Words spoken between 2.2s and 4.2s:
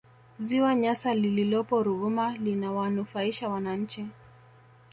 linawanufaisha wananchi